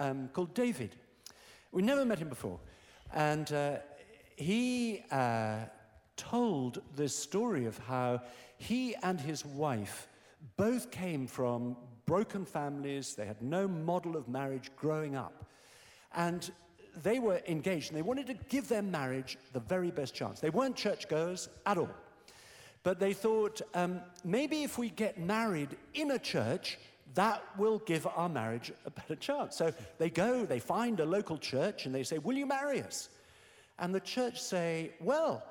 [0.00, 0.96] Um, called David.
[1.70, 2.58] We never met him before,
[3.14, 3.76] and uh,
[4.34, 5.58] he uh,
[6.16, 8.22] told this story of how
[8.58, 10.08] he and his wife
[10.56, 13.14] both came from broken families.
[13.14, 15.44] They had no model of marriage growing up,
[16.16, 16.50] and
[17.02, 20.40] they were engaged and they wanted to give their marriage the very best chance.
[20.40, 21.90] They weren't churchgoers at all.
[22.82, 26.78] But they thought um, maybe if we get married in a church,
[27.14, 29.56] that will give our marriage a better chance.
[29.56, 33.08] So they go, they find a local church, and they say, Will you marry us?
[33.78, 35.44] And the church say, Well,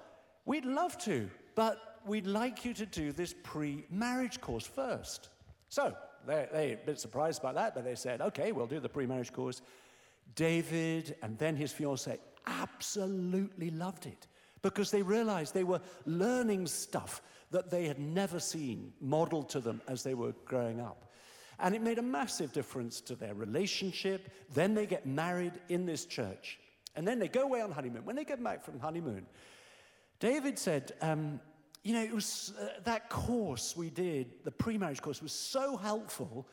[0.46, 5.30] we'd love to, but we'd like you to do this pre marriage course first.
[5.70, 8.90] So they're, they're a bit surprised by that, but they said, Okay, we'll do the
[8.90, 9.62] pre marriage course.
[10.36, 12.18] David and then his fiancee
[12.48, 14.28] absolutely loved it
[14.62, 19.82] because they realized they were learning stuff that they had never seen modeled to them
[19.88, 21.12] as they were growing up.
[21.60, 24.32] And it made a massive difference to their relationship.
[24.54, 26.60] Then they get married in this church.
[26.96, 28.06] And then they go away on honeymoon.
[28.06, 29.26] When they get back from honeymoon,
[30.20, 31.40] David said, um,
[31.84, 35.78] You know, it was uh, that course we did, the pre marriage course, was so
[35.78, 36.48] helpful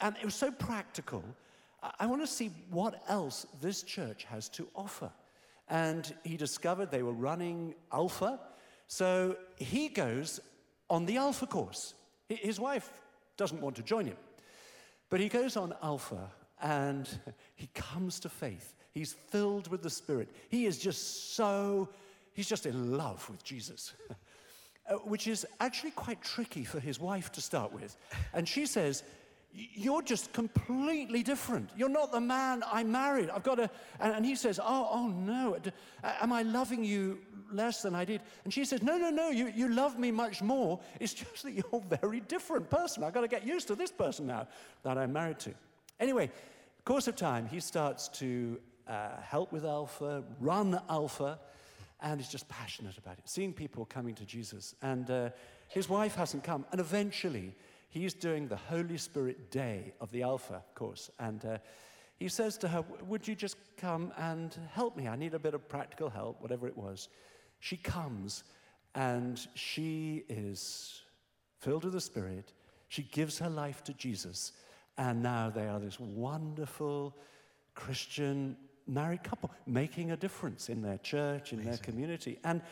[0.00, 1.24] and it was so practical
[1.98, 5.10] I want to see what else this church has to offer.
[5.68, 8.40] And he discovered they were running Alpha.
[8.86, 10.40] So he goes
[10.88, 11.94] on the Alpha course.
[12.28, 12.90] His wife
[13.36, 14.16] doesn't want to join him.
[15.10, 16.30] But he goes on Alpha
[16.62, 17.08] and
[17.54, 18.74] he comes to faith.
[18.92, 20.28] He's filled with the Spirit.
[20.48, 21.88] He is just so,
[22.32, 23.92] he's just in love with Jesus,
[24.88, 27.96] uh, which is actually quite tricky for his wife to start with.
[28.32, 29.02] And she says,
[29.74, 31.70] you're just completely different.
[31.76, 33.30] You're not the man I married.
[33.30, 33.70] I've got to.
[34.00, 35.56] and, he says, oh, oh no,
[36.20, 37.18] am I loving you
[37.50, 38.20] less than I did?
[38.44, 40.80] And she says, no, no, no, you, you love me much more.
[41.00, 43.02] It's just that you're a very different person.
[43.02, 44.46] I've got to get used to this person now
[44.82, 45.54] that I'm married to.
[45.98, 46.30] Anyway,
[46.86, 51.36] course of time, he starts to uh, help with Alpha, run Alpha,
[52.00, 54.76] and he's just passionate about it, seeing people coming to Jesus.
[54.82, 55.30] And uh,
[55.68, 56.64] his wife hasn't come.
[56.70, 57.56] And eventually,
[57.88, 61.10] he's doing the Holy Spirit Day of the Alpha course.
[61.18, 61.58] And uh,
[62.18, 65.08] he says to her, Would you just come and help me?
[65.08, 67.08] I need a bit of practical help, whatever it was.
[67.60, 68.44] She comes
[68.94, 71.02] and she is
[71.58, 72.52] filled with the Spirit.
[72.88, 74.52] She gives her life to Jesus.
[74.98, 77.14] And now they are this wonderful
[77.74, 81.70] Christian married couple making a difference in their church, in Amazing.
[81.70, 82.38] their community.
[82.44, 82.62] And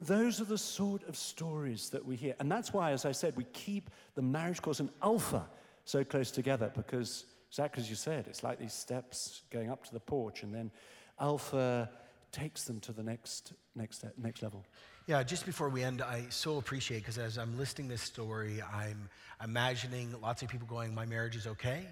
[0.00, 2.34] those are the sort of stories that we hear.
[2.38, 5.46] And that's why, as I said, we keep the marriage course and Alpha
[5.84, 9.92] so close together because exactly as you said, it's like these steps going up to
[9.92, 10.70] the porch, and then
[11.18, 11.88] Alpha
[12.32, 14.64] takes them to the next, next, next level.
[15.06, 19.08] Yeah, just before we end, I so appreciate because as I'm listing this story, I'm
[19.42, 21.86] imagining lots of people going, My marriage is okay.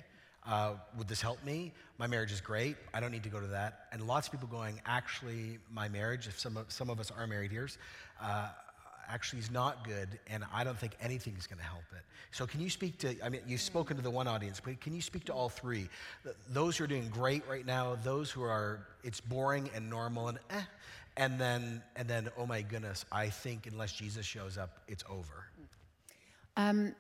[0.47, 1.73] Uh, would this help me?
[1.99, 2.77] My marriage is great.
[2.93, 3.87] I don't need to go to that.
[3.93, 7.27] And lots of people going, Actually, my marriage, if some of, some of us are
[7.27, 7.69] married here,
[8.21, 8.49] uh,
[9.09, 12.03] actually is not good, and I don't think anything is going to help it.
[12.31, 14.95] So, can you speak to, I mean, you've spoken to the one audience, but can
[14.95, 15.89] you speak to all three?
[16.51, 20.39] Those who are doing great right now, those who are, it's boring and normal and
[20.51, 20.63] eh,
[21.17, 25.47] and then, and then, oh my goodness, I think unless Jesus shows up, it's over.
[26.57, 26.95] Um,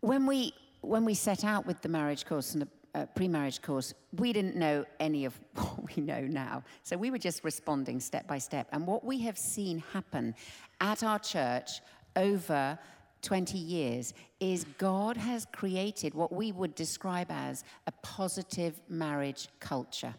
[0.00, 3.62] when we when we set out with the marriage course and the uh, pre marriage
[3.62, 6.62] course, we didn't know any of what we know now.
[6.82, 8.68] So we were just responding step by step.
[8.72, 10.34] And what we have seen happen
[10.80, 11.80] at our church
[12.16, 12.78] over
[13.22, 20.14] 20 years is God has created what we would describe as a positive marriage culture.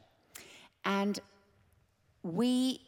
[0.85, 1.19] And
[2.23, 2.79] we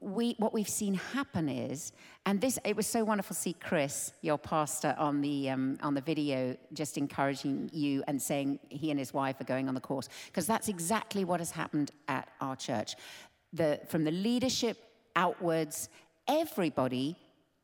[0.00, 1.92] we, what we've seen happen is,
[2.24, 5.94] and this, it was so wonderful to see Chris, your pastor, on the, um, on
[5.94, 9.80] the video, just encouraging you and saying he and his wife are going on the
[9.80, 12.94] course, because that's exactly what has happened at our church.
[13.52, 14.78] The, from the leadership
[15.16, 15.88] outwards,
[16.26, 17.16] everybody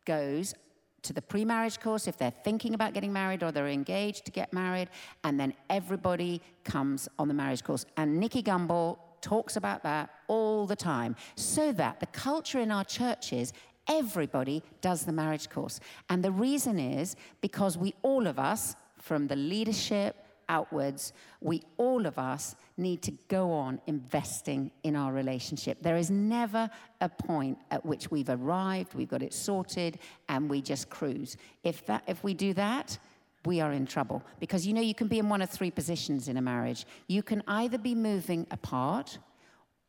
[0.05, 0.55] goes
[1.03, 4.33] to the pre marriage course if they're thinking about getting married or they're engaged to
[4.33, 4.89] get married,
[5.23, 7.87] and then everybody comes on the marriage course.
[7.97, 12.85] And Nicky Gumbel talks about that all the time, so that the culture in our
[12.85, 13.53] churches,
[13.89, 15.81] everybody does the marriage course.
[16.11, 20.17] And the reason is because we, all of us, from the leadership
[20.49, 25.79] outwards, we all of us need to go on investing in our relationship.
[25.81, 26.69] There is never
[27.01, 31.37] a point at which we've arrived, we've got it sorted, and we just cruise.
[31.63, 32.99] If, that, if we do that,
[33.45, 34.23] we are in trouble.
[34.41, 36.87] Because you know, you can be in one of three positions in a marriage.
[37.09, 39.19] You can either be moving apart,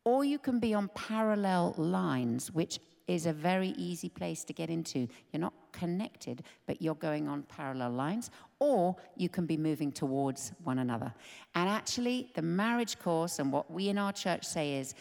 [0.04, 4.68] or you can be on parallel lines, which is a very easy place to get
[4.68, 5.08] into.
[5.32, 10.52] You're not connected, but you're going on parallel lines, or you can be moving towards
[10.64, 11.12] one another.
[11.54, 14.94] And actually, the marriage course and what we in our church say is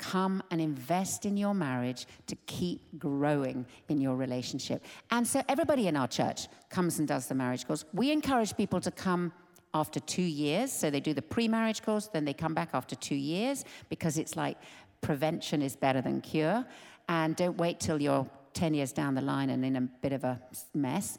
[0.00, 4.82] come and invest in your marriage to keep growing in your relationship.
[5.10, 7.84] And so everybody in our church comes and does the marriage course.
[7.92, 9.32] We encourage people to come
[9.74, 10.72] after two years.
[10.72, 14.18] So they do the pre marriage course, then they come back after two years because
[14.18, 14.56] it's like
[15.02, 16.64] prevention is better than cure.
[17.08, 20.24] And don't wait till you're 10 years down the line and in a bit of
[20.24, 20.40] a
[20.74, 21.18] mess.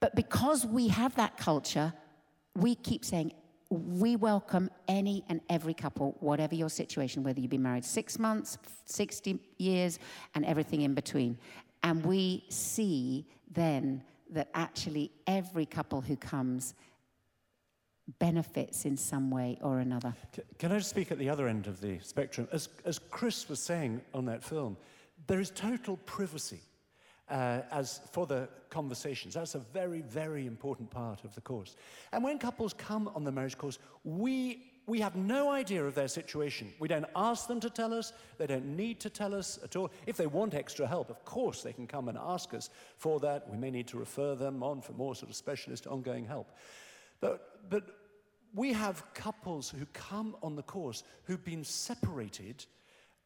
[0.00, 1.92] But because we have that culture,
[2.54, 3.32] we keep saying
[3.70, 8.58] we welcome any and every couple, whatever your situation, whether you've been married six months,
[8.84, 9.98] 60 years,
[10.34, 11.38] and everything in between.
[11.82, 16.74] And we see then that actually every couple who comes
[18.18, 20.14] benefits in some way or another.
[20.58, 22.48] Can I just speak at the other end of the spectrum?
[22.52, 24.76] As, as Chris was saying on that film,
[25.26, 26.60] there is total privacy
[27.28, 29.34] uh, as for the conversations.
[29.34, 31.76] That's a very, very important part of the course.
[32.12, 36.08] And when couples come on the marriage course, we we have no idea of their
[36.08, 36.72] situation.
[36.78, 38.12] We don't ask them to tell us.
[38.36, 39.90] They don't need to tell us at all.
[40.06, 43.48] If they want extra help, of course, they can come and ask us for that.
[43.48, 46.52] We may need to refer them on for more sort of specialist ongoing help.
[47.20, 47.84] But, but
[48.54, 52.66] we have couples who come on the course who've been separated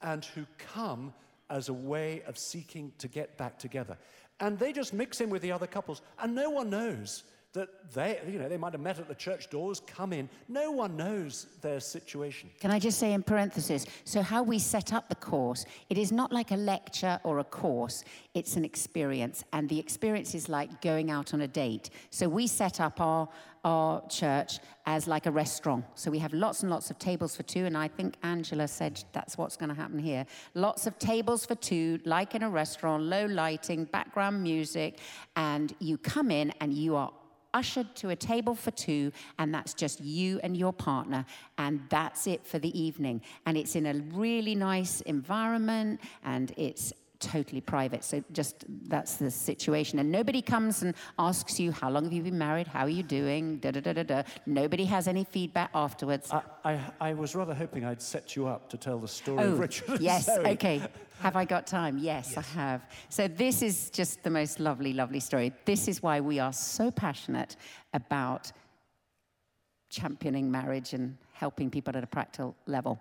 [0.01, 1.13] and who come
[1.51, 3.97] as a way of seeking to get back together.
[4.41, 8.21] And they just mix in with the other couples, and no one knows that they,
[8.31, 10.29] you know, they might have met at the church doors, come in.
[10.49, 12.51] No one knows their situation.
[12.61, 16.13] Can I just say in parenthesis, so how we set up the course, it is
[16.13, 19.44] not like a lecture or a course, it's an experience.
[19.55, 21.88] And the experience is like going out on a date.
[22.11, 23.29] So we set up our,
[23.65, 25.87] our church as like a restaurant.
[25.94, 29.03] So we have lots and lots of tables for two, and I think Angela said
[29.13, 30.27] that's what's going to happen here.
[30.53, 34.99] Lots of tables for two, like in a restaurant, low lighting, background music,
[35.37, 37.11] and you come in and you are
[37.55, 41.25] ushered to a table for two, and that's just you and your partner,
[41.57, 43.23] and that's it for the evening.
[43.46, 48.04] And it's in a really nice environment, and it's totally private.
[48.04, 49.98] So just that's the situation.
[49.98, 52.66] And nobody comes and asks you, how long have you been married?
[52.66, 53.58] How are you doing?
[53.58, 54.23] Da, da, da, da, da.
[54.46, 56.31] Nobody has any feedback afterwards.
[56.31, 59.52] I, I, I was rather hoping I'd set you up to tell the story oh,
[59.52, 60.83] of Richard yes, okay.
[61.21, 61.98] Have I got time?
[61.98, 62.38] Yes, Yes.
[62.38, 62.83] I have.
[63.08, 65.52] So this is just the most lovely, lovely story.
[65.64, 67.56] This is why we are so passionate
[67.92, 68.52] about
[69.88, 73.00] championing marriage and helping people at a practical level.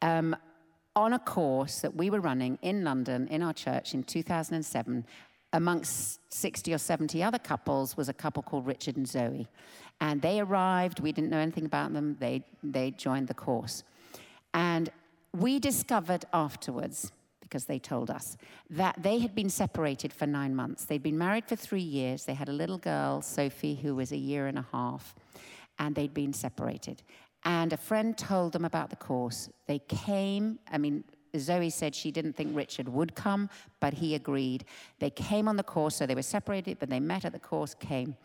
[0.00, 0.36] Um,
[0.94, 5.06] on a course that we were running in London in our church in 2007,
[5.52, 9.48] amongst 60 or 70 other couples was a couple called Richard and Zoe.
[10.00, 13.84] And they arrived, we didn't know anything about them, they, they joined the course.
[14.54, 14.90] And
[15.34, 18.36] we discovered afterwards, because they told us,
[18.70, 20.84] that they had been separated for nine months.
[20.84, 22.24] They'd been married for three years.
[22.24, 25.14] They had a little girl, Sophie, who was a year and a half,
[25.78, 27.02] and they'd been separated.
[27.44, 29.48] And a friend told them about the course.
[29.66, 31.04] They came, I mean,
[31.38, 33.48] Zoe said she didn't think Richard would come,
[33.80, 34.64] but he agreed.
[34.98, 37.74] They came on the course, so they were separated, but they met at the course,
[37.74, 38.16] came.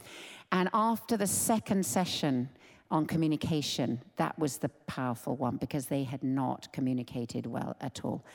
[0.52, 2.50] And after the second session
[2.92, 8.26] on communication, that was the powerful one because they had not communicated well at all.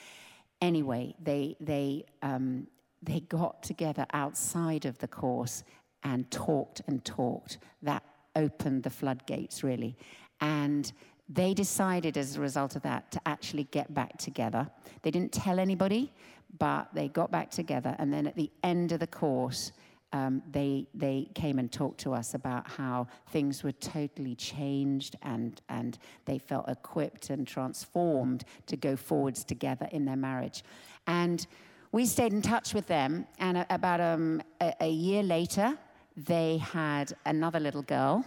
[0.60, 2.66] Anyway, they, they, um,
[3.02, 5.64] they got together outside of the course
[6.04, 7.58] and talked and talked.
[7.82, 8.02] That
[8.36, 9.96] opened the floodgates, really.
[10.42, 10.92] And
[11.28, 14.68] they decided as a result of that to actually get back together.
[15.00, 16.12] They didn't tell anybody,
[16.58, 17.96] but they got back together.
[17.98, 19.72] And then at the end of the course,
[20.12, 25.62] um, they, they came and talked to us about how things were totally changed and,
[25.70, 30.64] and they felt equipped and transformed to go forwards together in their marriage.
[31.06, 31.46] And
[31.92, 35.78] we stayed in touch with them, and about um, a, a year later,
[36.16, 38.24] they had another little girl.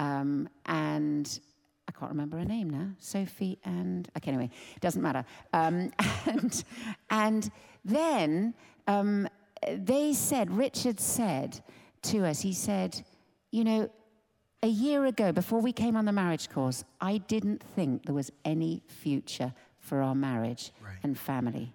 [0.00, 1.40] Um, and
[1.86, 2.88] I can't remember her name now.
[2.98, 5.24] Sophie and okay, anyway, it doesn't matter.
[5.52, 5.92] Um,
[6.26, 6.64] and
[7.10, 7.50] and
[7.84, 8.54] then
[8.86, 9.28] um,
[9.68, 11.60] they said, Richard said
[12.02, 13.02] to us, he said,
[13.50, 13.90] you know,
[14.62, 18.30] a year ago, before we came on the marriage course, I didn't think there was
[18.44, 20.96] any future for our marriage Right.
[21.02, 21.74] and family,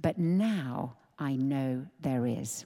[0.00, 2.64] but now I know there is.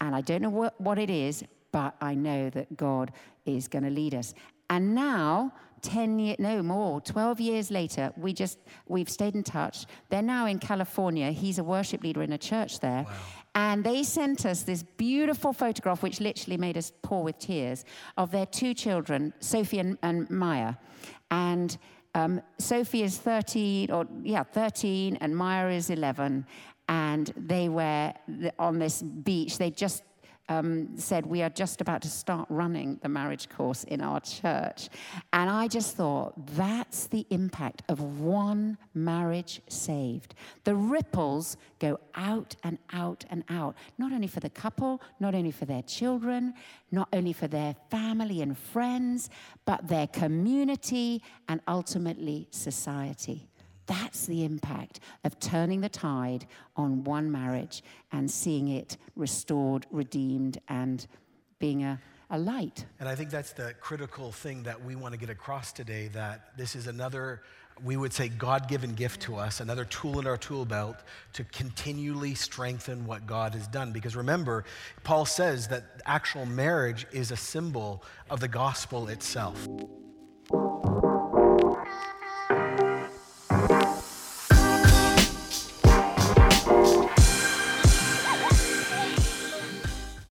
[0.00, 3.12] And I don't know what, what it is, but I know that God
[3.46, 4.34] is going to lead us.
[4.70, 9.86] And now, 10 years, no more, 12 years later, we just, we've stayed in touch.
[10.08, 11.30] They're now in California.
[11.30, 13.06] He's a worship leader in a church there.
[13.54, 17.84] And they sent us this beautiful photograph, which literally made us pour with tears,
[18.16, 20.74] of their two children, Sophie and, and Maya.
[21.30, 21.76] And
[22.14, 26.46] um, Sophie is 13, or yeah, 13, and Maya is 11.
[26.88, 28.12] And they were
[28.58, 29.58] on this beach.
[29.58, 30.02] They just
[30.48, 34.88] um, said, We are just about to start running the marriage course in our church.
[35.32, 40.34] And I just thought, that's the impact of one marriage saved.
[40.64, 45.50] The ripples go out and out and out, not only for the couple, not only
[45.50, 46.54] for their children,
[46.90, 49.30] not only for their family and friends,
[49.64, 53.48] but their community and ultimately society.
[53.86, 57.82] That's the impact of turning the tide on one marriage
[58.12, 61.06] and seeing it restored, redeemed, and
[61.58, 62.86] being a, a light.
[63.00, 66.56] And I think that's the critical thing that we want to get across today that
[66.56, 67.42] this is another,
[67.82, 70.96] we would say, God given gift to us, another tool in our tool belt
[71.34, 73.92] to continually strengthen what God has done.
[73.92, 74.64] Because remember,
[75.02, 79.68] Paul says that actual marriage is a symbol of the gospel itself.